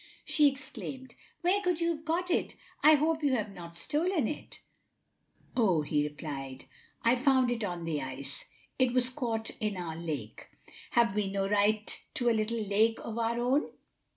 [0.25, 2.55] She exclaimed, "Where could you have got it?
[2.83, 4.53] I hope you have not stolen it.
[5.53, 6.65] '7 "Oh," he replied,
[7.03, 8.45] "I found it on the ice.
[8.79, 10.47] It was caught in our lake.
[10.93, 13.69] Have we no right to a little lake of our own?